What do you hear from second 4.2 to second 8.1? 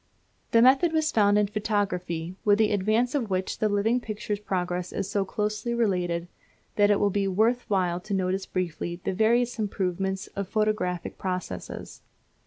progress is so closely related, that it will be worth while